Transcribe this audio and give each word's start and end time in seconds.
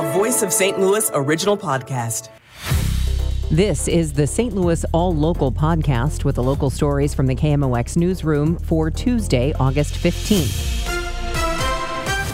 a 0.00 0.12
Voice 0.14 0.40
of 0.40 0.50
St. 0.50 0.80
Louis 0.80 1.10
original 1.12 1.58
podcast. 1.58 2.30
This 3.50 3.86
is 3.86 4.14
the 4.14 4.26
St. 4.26 4.54
Louis 4.54 4.82
All 4.92 5.14
Local 5.14 5.52
podcast 5.52 6.24
with 6.24 6.36
the 6.36 6.42
local 6.42 6.70
stories 6.70 7.12
from 7.12 7.26
the 7.26 7.34
KMOX 7.34 7.98
newsroom 7.98 8.58
for 8.60 8.90
Tuesday, 8.90 9.52
August 9.60 9.92
15th. 9.96 10.79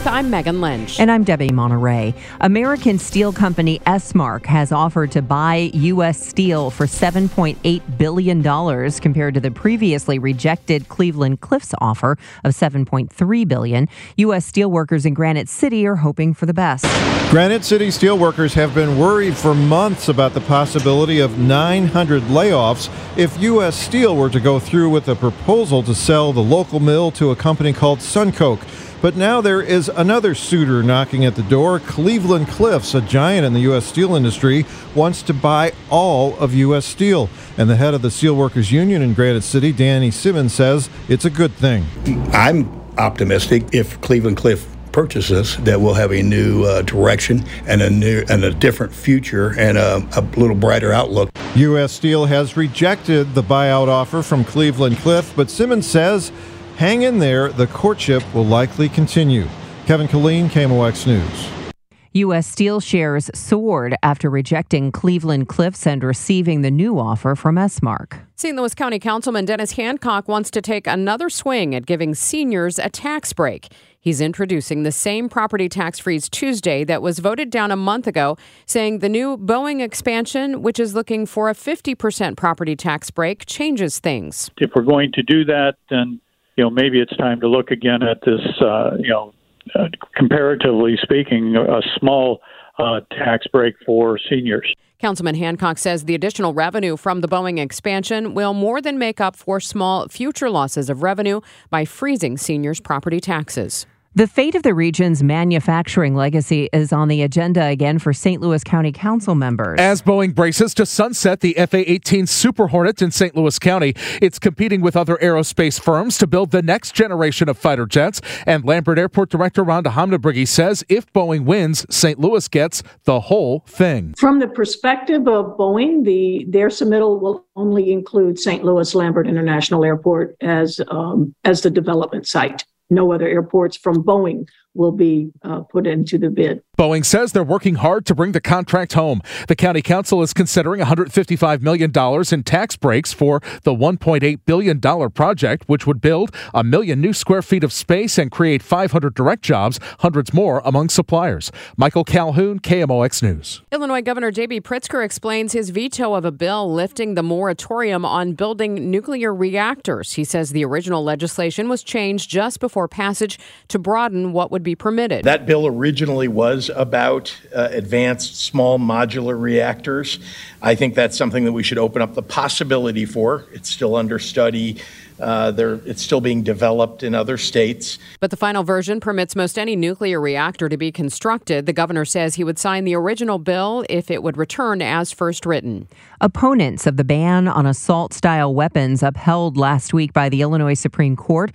I'm 0.06 0.30
Megan 0.30 0.60
Lynch. 0.60 1.00
And 1.00 1.10
I'm 1.10 1.24
Debbie 1.24 1.50
Monterey. 1.50 2.14
American 2.40 2.98
steel 2.98 3.32
company 3.32 3.80
Esmark 3.80 4.46
has 4.46 4.70
offered 4.70 5.10
to 5.12 5.22
buy 5.22 5.70
U.S. 5.74 6.24
Steel 6.24 6.70
for 6.70 6.86
$7.8 6.86 7.98
billion 7.98 8.90
compared 9.00 9.34
to 9.34 9.40
the 9.40 9.50
previously 9.50 10.20
rejected 10.20 10.88
Cleveland 10.88 11.40
Cliffs 11.40 11.74
offer 11.80 12.16
of 12.44 12.54
7.3 12.54 13.48
billion. 13.48 13.88
U.S. 14.18 14.50
steelworkers 14.50 15.06
in 15.06 15.12
Granite 15.12 15.48
City 15.48 15.84
are 15.86 15.96
hoping 15.96 16.34
for 16.34 16.46
the 16.46 16.54
best. 16.54 16.84
Granite 17.30 17.64
City 17.64 17.88
steelworkers 17.88 18.54
have 18.54 18.72
been 18.76 18.98
worried 18.98 19.36
for 19.36 19.54
months 19.54 20.08
about 20.08 20.34
the 20.34 20.40
possibility 20.42 21.18
of 21.18 21.36
900 21.38 22.22
layoffs 22.24 22.88
if 23.18 23.36
U.S. 23.40 23.76
Steel 23.76 24.14
were 24.14 24.30
to 24.30 24.38
go 24.38 24.60
through 24.60 24.90
with 24.90 25.08
a 25.08 25.16
proposal 25.16 25.82
to 25.82 25.96
sell 25.96 26.32
the 26.32 26.42
local 26.42 26.78
mill 26.78 27.10
to 27.10 27.32
a 27.32 27.36
company 27.36 27.72
called 27.72 27.98
Suncoke. 27.98 28.62
But 29.06 29.14
now 29.14 29.40
there 29.40 29.62
is 29.62 29.88
another 29.88 30.34
suitor 30.34 30.82
knocking 30.82 31.24
at 31.24 31.36
the 31.36 31.44
door. 31.44 31.78
Cleveland 31.78 32.48
Cliffs, 32.48 32.92
a 32.92 33.00
giant 33.00 33.46
in 33.46 33.52
the 33.52 33.60
U.S. 33.60 33.86
steel 33.86 34.16
industry, 34.16 34.66
wants 34.96 35.22
to 35.22 35.32
buy 35.32 35.74
all 35.90 36.36
of 36.38 36.52
U.S. 36.54 36.84
Steel. 36.86 37.30
And 37.56 37.70
the 37.70 37.76
head 37.76 37.94
of 37.94 38.02
the 38.02 38.08
Steelworkers 38.08 38.72
Union 38.72 39.02
in 39.02 39.14
Granite 39.14 39.42
City, 39.42 39.70
Danny 39.70 40.10
Simmons, 40.10 40.54
says 40.54 40.90
it's 41.08 41.24
a 41.24 41.30
good 41.30 41.52
thing. 41.52 41.86
I'm 42.32 42.68
optimistic 42.98 43.72
if 43.72 44.00
Cleveland 44.00 44.38
Cliff 44.38 44.66
purchases 44.90 45.56
that 45.58 45.80
we'll 45.80 45.94
have 45.94 46.10
a 46.10 46.22
new 46.22 46.64
uh, 46.64 46.82
direction 46.82 47.44
and 47.68 47.82
a 47.82 47.90
new 47.90 48.24
and 48.28 48.42
a 48.42 48.52
different 48.52 48.92
future 48.92 49.54
and 49.56 49.78
a, 49.78 50.04
a 50.16 50.22
little 50.36 50.56
brighter 50.56 50.90
outlook. 50.90 51.30
U.S. 51.54 51.92
Steel 51.92 52.24
has 52.24 52.56
rejected 52.56 53.34
the 53.34 53.42
buyout 53.42 53.86
offer 53.86 54.22
from 54.22 54.44
Cleveland 54.44 54.96
Cliff, 54.96 55.32
but 55.36 55.48
Simmons 55.48 55.86
says 55.86 56.32
Hang 56.76 57.02
in 57.02 57.18
there, 57.20 57.48
the 57.48 57.66
courtship 57.68 58.22
will 58.34 58.44
likely 58.44 58.90
continue. 58.90 59.48
Kevin 59.86 60.06
Killeen, 60.06 60.48
KMOX 60.50 61.06
News. 61.06 61.72
U.S. 62.12 62.46
Steel 62.46 62.80
shares 62.80 63.30
soared 63.34 63.96
after 64.02 64.28
rejecting 64.28 64.92
Cleveland 64.92 65.48
Cliffs 65.48 65.86
and 65.86 66.04
receiving 66.04 66.60
the 66.60 66.70
new 66.70 66.98
offer 66.98 67.34
from 67.34 67.56
Esmark. 67.56 68.20
St. 68.34 68.54
Louis 68.54 68.74
County 68.74 68.98
Councilman 68.98 69.46
Dennis 69.46 69.72
Hancock 69.72 70.28
wants 70.28 70.50
to 70.50 70.60
take 70.60 70.86
another 70.86 71.30
swing 71.30 71.74
at 71.74 71.86
giving 71.86 72.14
seniors 72.14 72.78
a 72.78 72.90
tax 72.90 73.32
break. 73.32 73.72
He's 73.98 74.20
introducing 74.20 74.82
the 74.82 74.92
same 74.92 75.30
property 75.30 75.70
tax 75.70 75.98
freeze 75.98 76.28
Tuesday 76.28 76.84
that 76.84 77.00
was 77.00 77.20
voted 77.20 77.48
down 77.48 77.70
a 77.70 77.76
month 77.76 78.06
ago, 78.06 78.36
saying 78.66 78.98
the 78.98 79.08
new 79.08 79.38
Boeing 79.38 79.80
expansion, 79.80 80.60
which 80.60 80.78
is 80.78 80.94
looking 80.94 81.24
for 81.24 81.48
a 81.48 81.54
50% 81.54 82.36
property 82.36 82.76
tax 82.76 83.10
break, 83.10 83.46
changes 83.46 83.98
things. 83.98 84.50
If 84.58 84.72
we're 84.74 84.82
going 84.82 85.12
to 85.12 85.22
do 85.22 85.44
that, 85.46 85.76
then 85.88 86.20
you 86.56 86.64
know, 86.64 86.70
maybe 86.70 87.00
it's 87.00 87.16
time 87.16 87.40
to 87.40 87.48
look 87.48 87.70
again 87.70 88.02
at 88.02 88.20
this, 88.24 88.40
uh, 88.60 88.96
you 88.98 89.10
know, 89.10 89.32
uh, 89.74 89.88
comparatively 90.14 90.96
speaking, 91.02 91.56
a 91.56 91.80
small 91.98 92.40
uh, 92.78 93.00
tax 93.10 93.46
break 93.46 93.74
for 93.84 94.18
seniors. 94.30 94.72
Councilman 94.98 95.34
Hancock 95.34 95.76
says 95.76 96.04
the 96.04 96.14
additional 96.14 96.54
revenue 96.54 96.96
from 96.96 97.20
the 97.20 97.28
Boeing 97.28 97.58
expansion 97.58 98.32
will 98.32 98.54
more 98.54 98.80
than 98.80 98.98
make 98.98 99.20
up 99.20 99.36
for 99.36 99.60
small 99.60 100.08
future 100.08 100.48
losses 100.48 100.88
of 100.88 101.02
revenue 101.02 101.40
by 101.68 101.84
freezing 101.84 102.38
seniors' 102.38 102.80
property 102.80 103.20
taxes. 103.20 103.86
The 104.16 104.26
fate 104.26 104.54
of 104.54 104.62
the 104.62 104.72
region's 104.72 105.22
manufacturing 105.22 106.14
legacy 106.14 106.70
is 106.72 106.90
on 106.90 107.08
the 107.08 107.20
agenda 107.20 107.62
again 107.66 107.98
for 107.98 108.14
St. 108.14 108.40
Louis 108.40 108.64
County 108.64 108.90
Council 108.90 109.34
members. 109.34 109.78
As 109.78 110.00
Boeing 110.00 110.34
braces 110.34 110.72
to 110.76 110.86
sunset 110.86 111.40
the 111.40 111.52
FA 111.52 111.90
18 111.92 112.26
Super 112.26 112.68
Hornet 112.68 113.02
in 113.02 113.10
St. 113.10 113.36
Louis 113.36 113.58
County, 113.58 113.92
it's 114.22 114.38
competing 114.38 114.80
with 114.80 114.96
other 114.96 115.18
aerospace 115.18 115.78
firms 115.78 116.16
to 116.16 116.26
build 116.26 116.50
the 116.50 116.62
next 116.62 116.94
generation 116.94 117.50
of 117.50 117.58
fighter 117.58 117.84
jets. 117.84 118.22
And 118.46 118.64
Lambert 118.64 118.98
Airport 118.98 119.28
Director 119.28 119.62
Rhonda 119.62 119.90
Hamm-Niebruegge 119.90 120.48
says 120.48 120.82
if 120.88 121.12
Boeing 121.12 121.44
wins, 121.44 121.84
St. 121.94 122.18
Louis 122.18 122.48
gets 122.48 122.82
the 123.04 123.20
whole 123.20 123.64
thing. 123.66 124.14
From 124.16 124.38
the 124.38 124.48
perspective 124.48 125.28
of 125.28 125.58
Boeing, 125.58 126.06
the 126.06 126.46
their 126.48 126.68
submittal 126.68 127.20
will 127.20 127.44
only 127.54 127.92
include 127.92 128.38
St. 128.38 128.64
Louis 128.64 128.94
Lambert 128.94 129.28
International 129.28 129.84
Airport 129.84 130.36
as 130.40 130.80
um, 130.88 131.34
as 131.44 131.60
the 131.60 131.70
development 131.70 132.26
site 132.26 132.64
no 132.90 133.12
other 133.12 133.26
airports 133.26 133.76
from 133.76 134.02
Boeing 134.02 134.46
will 134.76 134.92
be 134.92 135.32
uh, 135.42 135.60
put 135.60 135.86
into 135.86 136.18
the 136.18 136.30
bid. 136.30 136.62
Boeing 136.78 137.04
says 137.04 137.32
they're 137.32 137.42
working 137.42 137.76
hard 137.76 138.04
to 138.04 138.14
bring 138.14 138.32
the 138.32 138.40
contract 138.40 138.92
home. 138.92 139.22
The 139.48 139.56
county 139.56 139.80
council 139.80 140.20
is 140.20 140.34
considering 140.34 140.80
$155 140.80 141.62
million 141.62 141.90
in 142.32 142.42
tax 142.44 142.76
breaks 142.76 143.14
for 143.14 143.40
the 143.62 143.74
$1.8 143.74 144.40
billion 144.44 145.10
project, 145.10 145.64
which 145.66 145.86
would 145.86 146.02
build 146.02 146.34
a 146.52 146.62
million 146.62 147.00
new 147.00 147.14
square 147.14 147.40
feet 147.40 147.64
of 147.64 147.72
space 147.72 148.18
and 148.18 148.30
create 148.30 148.62
500 148.62 149.14
direct 149.14 149.42
jobs, 149.42 149.80
hundreds 150.00 150.34
more 150.34 150.60
among 150.66 150.90
suppliers. 150.90 151.50
Michael 151.78 152.04
Calhoun, 152.04 152.60
KMOX 152.60 153.22
News. 153.22 153.62
Illinois 153.72 154.02
Governor 154.02 154.30
J.B. 154.30 154.60
Pritzker 154.60 155.02
explains 155.02 155.52
his 155.52 155.70
veto 155.70 156.12
of 156.12 156.26
a 156.26 156.32
bill 156.32 156.70
lifting 156.70 157.14
the 157.14 157.22
moratorium 157.22 158.04
on 158.04 158.34
building 158.34 158.90
nuclear 158.90 159.34
reactors. 159.34 160.12
He 160.12 160.24
says 160.24 160.50
the 160.50 160.64
original 160.64 161.02
legislation 161.02 161.70
was 161.70 161.82
changed 161.82 162.28
just 162.28 162.60
before 162.60 162.86
passage 162.86 163.38
to 163.68 163.78
broaden 163.78 164.32
what 164.32 164.50
would 164.50 164.62
be 164.66 164.74
permitted. 164.74 165.24
That 165.24 165.46
bill 165.46 165.66
originally 165.66 166.28
was 166.28 166.70
about 166.74 167.34
uh, 167.54 167.68
advanced 167.70 168.36
small 168.36 168.78
modular 168.78 169.40
reactors. 169.40 170.18
I 170.60 170.74
think 170.74 170.94
that's 170.94 171.16
something 171.16 171.44
that 171.44 171.52
we 171.52 171.62
should 171.62 171.78
open 171.78 172.02
up 172.02 172.14
the 172.14 172.22
possibility 172.22 173.06
for. 173.06 173.46
It's 173.52 173.70
still 173.70 173.96
under 173.96 174.18
study. 174.18 174.82
Uh, 175.18 175.52
it's 175.86 176.02
still 176.02 176.20
being 176.20 176.42
developed 176.42 177.02
in 177.02 177.14
other 177.14 177.38
states. 177.38 177.98
But 178.20 178.30
the 178.30 178.36
final 178.36 178.64
version 178.64 179.00
permits 179.00 179.34
most 179.34 179.58
any 179.58 179.74
nuclear 179.74 180.20
reactor 180.20 180.68
to 180.68 180.76
be 180.76 180.92
constructed. 180.92 181.64
The 181.64 181.72
governor 181.72 182.04
says 182.04 182.34
he 182.34 182.44
would 182.44 182.58
sign 182.58 182.84
the 182.84 182.94
original 182.94 183.38
bill 183.38 183.84
if 183.88 184.10
it 184.10 184.22
would 184.22 184.36
return 184.36 184.82
as 184.82 185.12
first 185.12 185.46
written. 185.46 185.88
Opponents 186.20 186.86
of 186.86 186.98
the 186.98 187.04
ban 187.04 187.48
on 187.48 187.64
assault 187.64 188.12
style 188.12 188.52
weapons 188.52 189.02
upheld 189.02 189.56
last 189.56 189.94
week 189.94 190.12
by 190.12 190.28
the 190.28 190.42
Illinois 190.42 190.74
Supreme 190.74 191.16
Court 191.16 191.50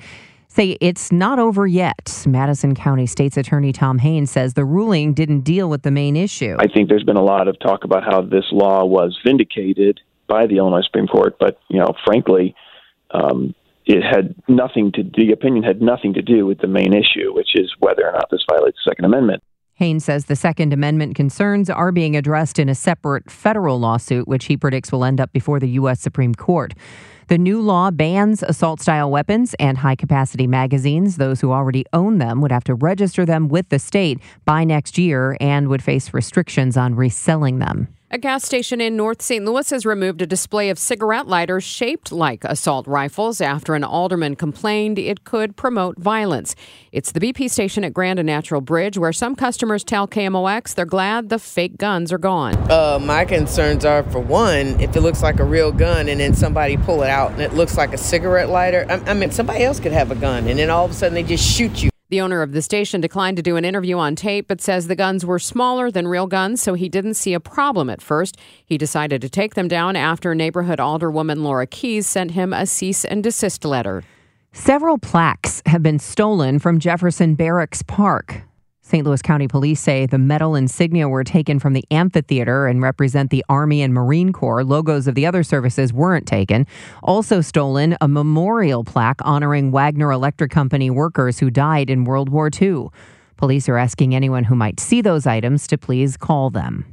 say 0.51 0.77
it's 0.81 1.11
not 1.11 1.39
over 1.39 1.65
yet. 1.65 2.23
Madison 2.27 2.75
County 2.75 3.05
State's 3.05 3.37
Attorney 3.37 3.71
Tom 3.71 3.99
Haine 3.99 4.25
says 4.25 4.53
the 4.53 4.65
ruling 4.65 5.13
didn't 5.13 5.41
deal 5.41 5.69
with 5.69 5.83
the 5.83 5.91
main 5.91 6.15
issue. 6.15 6.55
I 6.59 6.67
think 6.67 6.89
there's 6.89 7.03
been 7.03 7.17
a 7.17 7.23
lot 7.23 7.47
of 7.47 7.57
talk 7.59 7.83
about 7.83 8.03
how 8.03 8.21
this 8.21 8.45
law 8.51 8.85
was 8.85 9.17
vindicated 9.25 9.99
by 10.27 10.47
the 10.47 10.57
Illinois 10.57 10.83
Supreme 10.83 11.07
Court, 11.07 11.37
but 11.39 11.59
you 11.69 11.79
know, 11.79 11.93
frankly, 12.05 12.55
um, 13.11 13.55
it 13.85 14.03
had 14.03 14.35
nothing 14.47 14.91
to. 14.93 15.03
The 15.03 15.31
opinion 15.31 15.63
had 15.63 15.81
nothing 15.81 16.13
to 16.13 16.21
do 16.21 16.45
with 16.45 16.59
the 16.59 16.67
main 16.67 16.93
issue, 16.93 17.33
which 17.33 17.55
is 17.55 17.73
whether 17.79 18.07
or 18.07 18.13
not 18.13 18.29
this 18.29 18.45
violates 18.49 18.77
the 18.85 18.91
Second 18.91 19.05
Amendment. 19.05 19.43
Haine 19.81 19.99
says 19.99 20.25
the 20.25 20.35
Second 20.35 20.73
Amendment 20.73 21.15
concerns 21.15 21.67
are 21.67 21.91
being 21.91 22.15
addressed 22.15 22.59
in 22.59 22.69
a 22.69 22.75
separate 22.75 23.31
federal 23.31 23.79
lawsuit, 23.79 24.27
which 24.27 24.45
he 24.45 24.55
predicts 24.55 24.91
will 24.91 25.03
end 25.03 25.19
up 25.19 25.33
before 25.33 25.59
the 25.59 25.69
U.S. 25.69 25.99
Supreme 25.99 26.35
Court. 26.35 26.75
The 27.29 27.39
new 27.39 27.59
law 27.59 27.89
bans 27.89 28.43
assault 28.43 28.79
style 28.79 29.09
weapons 29.09 29.55
and 29.55 29.79
high 29.79 29.95
capacity 29.95 30.45
magazines. 30.45 31.17
Those 31.17 31.41
who 31.41 31.51
already 31.51 31.83
own 31.93 32.19
them 32.19 32.41
would 32.41 32.51
have 32.51 32.63
to 32.65 32.75
register 32.75 33.25
them 33.25 33.47
with 33.47 33.69
the 33.69 33.79
state 33.79 34.19
by 34.45 34.65
next 34.65 34.99
year 34.99 35.35
and 35.41 35.67
would 35.67 35.81
face 35.81 36.13
restrictions 36.13 36.77
on 36.77 36.93
reselling 36.93 37.57
them. 37.57 37.87
A 38.13 38.17
gas 38.17 38.43
station 38.43 38.81
in 38.81 38.97
North 38.97 39.21
St. 39.21 39.45
Louis 39.45 39.69
has 39.69 39.85
removed 39.85 40.21
a 40.21 40.27
display 40.27 40.69
of 40.69 40.77
cigarette 40.77 41.27
lighters 41.29 41.63
shaped 41.63 42.11
like 42.11 42.43
assault 42.43 42.85
rifles 42.85 43.39
after 43.39 43.73
an 43.73 43.85
alderman 43.85 44.35
complained 44.35 44.99
it 44.99 45.23
could 45.23 45.55
promote 45.55 45.97
violence. 45.97 46.53
It's 46.91 47.13
the 47.13 47.21
BP 47.21 47.49
station 47.49 47.85
at 47.85 47.93
Grand 47.93 48.19
and 48.19 48.27
Natural 48.27 48.59
Bridge 48.59 48.97
where 48.97 49.13
some 49.13 49.33
customers 49.33 49.85
tell 49.85 50.09
KMOX 50.09 50.75
they're 50.75 50.83
glad 50.83 51.29
the 51.29 51.39
fake 51.39 51.77
guns 51.77 52.11
are 52.11 52.17
gone. 52.17 52.57
Uh, 52.69 52.99
my 53.01 53.23
concerns 53.23 53.85
are 53.85 54.03
for 54.03 54.19
one, 54.19 54.77
if 54.81 54.93
it 54.93 54.99
looks 54.99 55.23
like 55.23 55.39
a 55.39 55.45
real 55.45 55.71
gun 55.71 56.09
and 56.09 56.19
then 56.19 56.33
somebody 56.33 56.75
pull 56.75 57.03
it 57.03 57.09
out 57.09 57.31
and 57.31 57.39
it 57.39 57.53
looks 57.53 57.77
like 57.77 57.93
a 57.93 57.97
cigarette 57.97 58.49
lighter, 58.49 58.85
I, 58.89 59.11
I 59.11 59.13
mean, 59.13 59.31
somebody 59.31 59.63
else 59.63 59.79
could 59.79 59.93
have 59.93 60.11
a 60.11 60.15
gun 60.15 60.47
and 60.47 60.59
then 60.59 60.69
all 60.69 60.83
of 60.83 60.91
a 60.91 60.93
sudden 60.93 61.13
they 61.13 61.23
just 61.23 61.49
shoot 61.49 61.81
you 61.81 61.90
the 62.11 62.21
owner 62.21 62.41
of 62.41 62.51
the 62.51 62.61
station 62.61 63.01
declined 63.01 63.37
to 63.37 63.41
do 63.41 63.55
an 63.55 63.65
interview 63.65 63.97
on 63.97 64.15
tape, 64.15 64.47
but 64.49 64.61
says 64.61 64.87
the 64.87 64.95
guns 64.95 65.25
were 65.25 65.39
smaller 65.39 65.89
than 65.89 66.07
real 66.07 66.27
guns, 66.27 66.61
so 66.61 66.73
he 66.73 66.89
didn't 66.89 67.15
see 67.15 67.33
a 67.33 67.39
problem 67.39 67.89
at 67.89 68.01
first. 68.01 68.37
He 68.65 68.77
decided 68.77 69.21
to 69.21 69.29
take 69.29 69.55
them 69.55 69.69
down 69.69 69.95
after 69.95 70.35
neighborhood 70.35 70.77
alderwoman 70.77 71.41
Laura 71.41 71.65
Keys 71.65 72.05
sent 72.05 72.31
him 72.31 72.51
a 72.51 72.65
cease 72.65 73.05
and 73.05 73.23
desist 73.23 73.63
letter. 73.63 74.03
Several 74.51 74.97
plaques 74.97 75.63
have 75.65 75.81
been 75.81 75.99
stolen 75.99 76.59
from 76.59 76.79
Jefferson 76.79 77.35
Barracks 77.35 77.81
Park. 77.81 78.43
St. 78.91 79.07
Louis 79.07 79.21
County 79.21 79.47
Police 79.47 79.79
say 79.79 80.05
the 80.05 80.17
metal 80.17 80.53
insignia 80.53 81.07
were 81.07 81.23
taken 81.23 81.59
from 81.59 81.71
the 81.71 81.85
amphitheater 81.91 82.67
and 82.67 82.81
represent 82.81 83.29
the 83.29 83.45
Army 83.47 83.81
and 83.81 83.93
Marine 83.93 84.33
Corps. 84.33 84.65
Logos 84.65 85.07
of 85.07 85.15
the 85.15 85.25
other 85.25 85.43
services 85.43 85.93
weren't 85.93 86.27
taken. 86.27 86.67
Also 87.01 87.39
stolen, 87.39 87.95
a 88.01 88.09
memorial 88.09 88.83
plaque 88.83 89.21
honoring 89.23 89.71
Wagner 89.71 90.11
Electric 90.11 90.51
Company 90.51 90.89
workers 90.89 91.39
who 91.39 91.49
died 91.49 91.89
in 91.89 92.03
World 92.03 92.27
War 92.27 92.49
II. 92.61 92.87
Police 93.37 93.69
are 93.69 93.77
asking 93.77 94.13
anyone 94.13 94.43
who 94.43 94.55
might 94.55 94.77
see 94.77 94.99
those 94.99 95.25
items 95.25 95.67
to 95.67 95.77
please 95.77 96.17
call 96.17 96.49
them. 96.49 96.83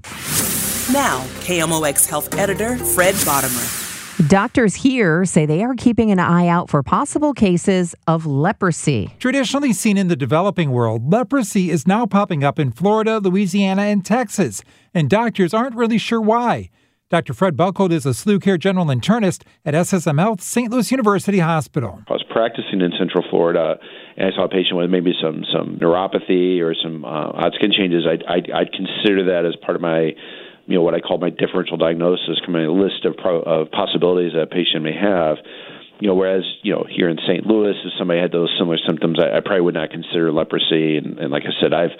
Now, 0.92 1.24
KMOX 1.40 2.08
Health 2.08 2.32
Editor 2.38 2.76
Fred 2.76 3.16
Bodimer. 3.16 3.77
Doctors 4.26 4.74
here 4.74 5.24
say 5.24 5.46
they 5.46 5.62
are 5.62 5.74
keeping 5.74 6.10
an 6.10 6.18
eye 6.18 6.48
out 6.48 6.68
for 6.68 6.82
possible 6.82 7.32
cases 7.32 7.94
of 8.08 8.26
leprosy. 8.26 9.14
Traditionally 9.20 9.72
seen 9.72 9.96
in 9.96 10.08
the 10.08 10.16
developing 10.16 10.72
world, 10.72 11.12
leprosy 11.12 11.70
is 11.70 11.86
now 11.86 12.04
popping 12.04 12.42
up 12.42 12.58
in 12.58 12.72
Florida, 12.72 13.20
Louisiana, 13.20 13.82
and 13.82 14.04
Texas, 14.04 14.64
and 14.92 15.08
doctors 15.08 15.54
aren't 15.54 15.76
really 15.76 15.98
sure 15.98 16.20
why. 16.20 16.68
Dr. 17.10 17.32
Fred 17.32 17.56
Buckhold 17.56 17.92
is 17.92 18.04
a 18.06 18.10
SLU 18.10 18.42
care 18.42 18.58
general 18.58 18.86
internist 18.86 19.44
at 19.64 19.74
SSM 19.74 20.18
Health 20.18 20.40
St. 20.40 20.68
Louis 20.72 20.90
University 20.90 21.38
Hospital. 21.38 22.02
I 22.08 22.12
was 22.12 22.24
practicing 22.28 22.80
in 22.80 22.90
Central 22.98 23.24
Florida, 23.30 23.76
and 24.16 24.26
I 24.26 24.36
saw 24.36 24.46
a 24.46 24.48
patient 24.48 24.78
with 24.78 24.90
maybe 24.90 25.12
some 25.22 25.44
some 25.52 25.78
neuropathy 25.80 26.60
or 26.60 26.74
some 26.74 27.04
uh, 27.04 27.08
odd 27.08 27.52
skin 27.54 27.70
changes. 27.70 28.04
I'd, 28.04 28.24
I'd, 28.24 28.50
I'd 28.50 28.72
consider 28.72 29.26
that 29.26 29.46
as 29.46 29.54
part 29.64 29.76
of 29.76 29.80
my 29.80 30.10
you 30.68 30.74
know 30.74 30.82
what 30.82 30.94
I 30.94 31.00
call 31.00 31.16
my 31.18 31.30
differential 31.30 31.78
diagnosis, 31.78 32.40
coming 32.44 32.64
a 32.64 32.70
list 32.70 33.04
of, 33.04 33.16
pro- 33.16 33.40
of 33.40 33.70
possibilities 33.70 34.32
that 34.34 34.42
a 34.42 34.46
patient 34.46 34.84
may 34.84 34.92
have. 34.92 35.38
You 35.98 36.08
know, 36.08 36.14
whereas 36.14 36.44
you 36.62 36.72
know 36.72 36.84
here 36.88 37.08
in 37.08 37.18
St. 37.26 37.44
Louis, 37.46 37.74
if 37.84 37.92
somebody 37.98 38.20
had 38.20 38.30
those 38.30 38.54
similar 38.58 38.78
symptoms, 38.86 39.18
I, 39.18 39.38
I 39.38 39.40
probably 39.40 39.62
would 39.62 39.74
not 39.74 39.90
consider 39.90 40.30
leprosy. 40.30 40.98
And, 40.98 41.18
and 41.18 41.32
like 41.32 41.42
I 41.44 41.60
said, 41.60 41.72
I've 41.72 41.90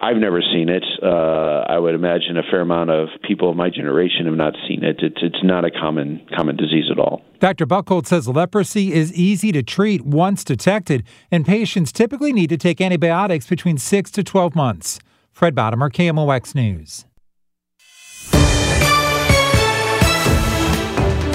I've 0.00 0.16
never 0.16 0.40
seen 0.42 0.68
it. 0.68 0.84
Uh, 1.02 1.64
I 1.68 1.78
would 1.78 1.94
imagine 1.94 2.36
a 2.36 2.42
fair 2.42 2.60
amount 2.60 2.90
of 2.90 3.08
people 3.26 3.50
of 3.50 3.56
my 3.56 3.70
generation 3.70 4.26
have 4.26 4.34
not 4.34 4.54
seen 4.68 4.84
it. 4.84 4.96
It's, 5.00 5.16
it's 5.22 5.42
not 5.42 5.64
a 5.64 5.70
common 5.70 6.26
common 6.34 6.56
disease 6.56 6.86
at 6.90 6.98
all. 6.98 7.22
Dr. 7.38 7.66
Buckhold 7.66 8.06
says 8.06 8.28
leprosy 8.28 8.92
is 8.92 9.12
easy 9.14 9.52
to 9.52 9.62
treat 9.62 10.04
once 10.04 10.44
detected, 10.44 11.04
and 11.30 11.46
patients 11.46 11.92
typically 11.92 12.32
need 12.32 12.48
to 12.48 12.56
take 12.56 12.80
antibiotics 12.80 13.46
between 13.46 13.78
six 13.78 14.10
to 14.12 14.22
12 14.22 14.54
months. 14.54 14.98
Fred 15.32 15.54
Bodimer, 15.54 15.90
KMOX 15.90 16.54
News. 16.54 17.05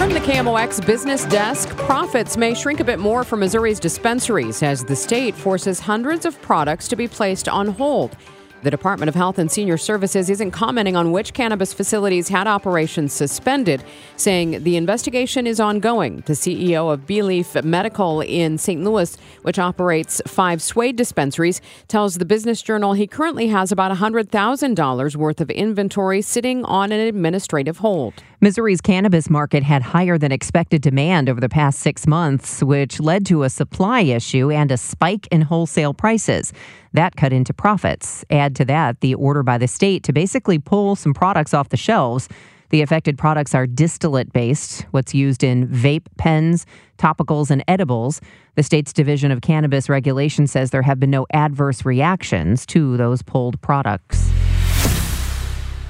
From 0.02 0.14
the 0.14 0.20
KMOX 0.20 0.84
business 0.84 1.26
desk, 1.26 1.70
profits 1.78 2.36
may 2.36 2.56
shrink 2.56 2.80
a 2.80 2.84
bit 2.84 2.98
more 2.98 3.24
for 3.24 3.38
Missouri's 3.38 3.80
dispensaries 3.80 4.64
as 4.64 4.84
the 4.84 4.96
state 4.96 5.36
forces 5.36 5.80
hundreds 5.80 6.26
of 6.26 6.42
products 6.42 6.88
to 6.88 6.96
be 6.96 7.08
placed 7.08 7.48
on 7.48 7.68
hold. 7.68 8.18
The 8.64 8.72
Department 8.72 9.10
of 9.10 9.16
Health 9.16 9.38
and 9.38 9.52
Senior 9.52 9.78
Services 9.78 10.28
isn't 10.32 10.52
commenting 10.52 10.96
on 10.96 11.12
which 11.12 11.34
cannabis 11.34 11.72
facilities 11.72 12.30
had 12.30 12.48
operations 12.48 13.14
suspended, 13.14 13.84
saying 14.18 14.64
the 14.64 14.76
investigation 14.76 15.46
is 15.46 15.60
ongoing. 15.60 16.24
The 16.26 16.34
CEO 16.34 16.92
of 16.92 17.02
Beleaf 17.06 17.64
Medical 17.64 18.22
in 18.22 18.58
St. 18.58 18.84
Louis, 18.84 19.16
which 19.44 19.60
operates 19.60 20.20
five 20.26 20.64
Swade 20.64 20.96
dispensaries, 20.96 21.62
tells 21.88 22.16
the 22.16 22.26
Business 22.26 22.64
Journal 22.64 22.94
he 22.94 23.06
currently 23.06 23.50
has 23.50 23.72
about 23.72 23.96
$100,000 23.96 25.16
worth 25.16 25.42
of 25.42 25.52
inventory 25.52 26.24
sitting 26.24 26.66
on 26.66 26.92
an 26.92 27.00
administrative 27.00 27.78
hold. 27.78 28.16
Missouri's 28.44 28.82
cannabis 28.82 29.30
market 29.30 29.62
had 29.62 29.84
higher 29.84 30.18
than 30.18 30.32
expected 30.32 30.82
demand 30.82 31.30
over 31.30 31.40
the 31.40 31.48
past 31.48 31.80
six 31.80 32.08
months, 32.08 32.64
which 32.64 33.00
led 33.00 33.24
to 33.28 33.44
a 33.44 33.52
supply 33.52 34.02
issue 34.02 34.50
and 34.50 34.72
a 34.72 34.78
spike 34.78 35.28
in 35.28 35.42
wholesale 35.42 35.94
prices. 35.94 36.52
That 36.92 37.16
cut 37.16 37.34
into 37.34 37.54
profits. 37.54 38.26
Add 38.32 38.56
to 38.56 38.66
that 38.66 39.00
the 39.02 39.14
order 39.14 39.44
by 39.44 39.60
the 39.60 39.68
state 39.68 40.02
to 40.06 40.12
basically 40.12 40.58
pull 40.58 40.96
some 40.96 41.14
products 41.14 41.54
off 41.54 41.70
the 41.70 41.78
shelves. 41.78 42.28
The 42.72 42.82
affected 42.82 43.16
products 43.16 43.54
are 43.54 43.68
distillate 43.68 44.34
based, 44.34 44.88
what's 44.90 45.14
used 45.14 45.44
in 45.44 45.68
vape 45.68 46.08
pens, 46.18 46.66
topicals, 46.98 47.52
and 47.52 47.64
edibles. 47.68 48.22
The 48.56 48.64
state's 48.64 48.92
Division 48.92 49.30
of 49.30 49.42
Cannabis 49.42 49.88
Regulation 49.88 50.48
says 50.48 50.72
there 50.72 50.82
have 50.82 51.00
been 51.00 51.12
no 51.12 51.28
adverse 51.32 51.86
reactions 51.86 52.66
to 52.68 52.98
those 52.98 53.22
pulled 53.22 53.62
products. 53.62 54.31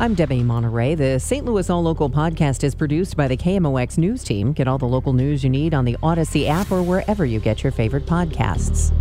I'm 0.02 0.16
Debbie 0.16 0.42
Monterey. 0.42 0.96
The 0.96 1.20
St. 1.20 1.46
Louis 1.46 1.70
All 1.70 1.84
Local 1.84 2.10
podcast 2.10 2.64
is 2.64 2.74
produced 2.74 3.16
by 3.16 3.28
the 3.28 3.38
KMOX 3.38 4.00
News 4.00 4.24
Team. 4.24 4.52
Get 4.52 4.68
all 4.68 4.80
the 4.80 4.88
local 4.88 5.14
news 5.14 5.44
you 5.44 5.50
need 5.52 5.76
on 5.76 5.86
the 5.86 5.96
Audacy 6.02 6.48
app 6.48 6.72
or 6.72 6.82
wherever 6.82 7.24
you 7.24 7.40
get 7.40 7.62
your 7.62 7.72
favorite 7.72 8.08
podcasts. 8.08 8.92